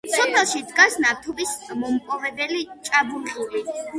[0.11, 1.51] სოფელში დგას ნავთობის
[1.83, 3.63] მომპოვებელი ჭაბურღილი.